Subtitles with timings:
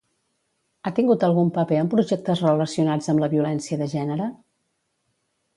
[0.83, 4.31] Ha tingut algun paper en projectes relacionats amb la violència de gènere?